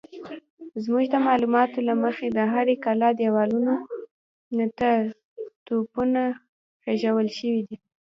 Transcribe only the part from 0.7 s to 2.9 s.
زموږ د معلوماتو له مخې د هرې